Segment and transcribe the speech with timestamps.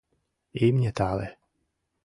[0.67, 1.27] Имне тале.